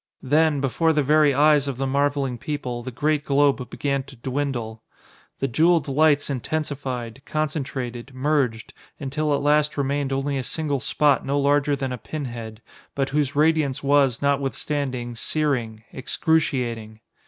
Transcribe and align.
Then, 0.23 0.61
before 0.61 0.93
the 0.93 1.03
very 1.03 1.31
eyes 1.31 1.67
of 1.67 1.77
the 1.77 1.85
marveling 1.85 2.39
people, 2.39 2.81
the 2.81 2.89
great 2.89 3.23
globe 3.23 3.69
began 3.69 4.01
to 4.05 4.15
dwindle. 4.15 4.81
The 5.37 5.47
jeweled 5.47 5.87
lights 5.87 6.27
intensified, 6.27 7.21
concentrated, 7.23 8.11
merged, 8.11 8.73
until 8.99 9.31
at 9.31 9.43
last 9.43 9.77
remained 9.77 10.11
only 10.11 10.39
a 10.39 10.43
single 10.43 10.79
spot 10.79 11.23
no 11.23 11.39
larger 11.39 11.75
than 11.75 11.91
a 11.91 11.99
pin 11.99 12.25
head, 12.25 12.63
but 12.95 13.09
whose 13.09 13.35
radiance 13.35 13.83
was, 13.83 14.23
notwithstanding, 14.23 15.15
searing, 15.15 15.83
excruciating. 15.93 17.01